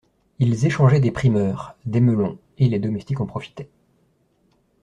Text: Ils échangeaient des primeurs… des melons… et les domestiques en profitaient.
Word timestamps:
Ils 0.39 0.65
échangeaient 0.65 0.99
des 0.99 1.11
primeurs… 1.11 1.75
des 1.85 2.01
melons… 2.01 2.39
et 2.57 2.67
les 2.67 2.79
domestiques 2.79 3.19
en 3.21 3.27
profitaient. 3.27 3.69